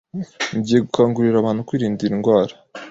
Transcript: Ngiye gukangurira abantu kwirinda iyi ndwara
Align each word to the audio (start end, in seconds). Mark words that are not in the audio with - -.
Ngiye 0.57 0.79
gukangurira 0.85 1.37
abantu 1.39 1.65
kwirinda 1.67 2.01
iyi 2.03 2.15
ndwara 2.17 2.53